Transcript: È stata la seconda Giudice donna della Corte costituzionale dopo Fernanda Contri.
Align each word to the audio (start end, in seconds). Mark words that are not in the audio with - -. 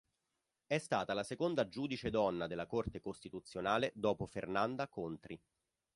È 0.65 0.79
stata 0.79 1.13
la 1.13 1.21
seconda 1.23 1.67
Giudice 1.67 2.09
donna 2.09 2.47
della 2.47 2.65
Corte 2.65 2.99
costituzionale 2.99 3.91
dopo 3.93 4.25
Fernanda 4.25 4.87
Contri. 4.87 5.39